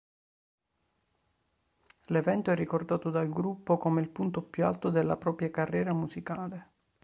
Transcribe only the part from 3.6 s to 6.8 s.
come il punto più alto della propria carriera musicale.